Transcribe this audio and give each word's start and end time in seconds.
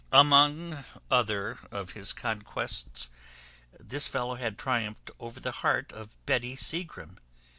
Among 0.11 0.83
other 1.11 1.59
of 1.69 1.91
his 1.91 2.11
conquests, 2.11 3.11
this 3.79 4.07
fellow 4.07 4.33
had 4.33 4.57
triumphed 4.57 5.11
over 5.19 5.39
the 5.39 5.51
heart 5.61 5.93
of 5.93 6.09
Betty 6.25 6.55
Seagrim. 6.55 7.19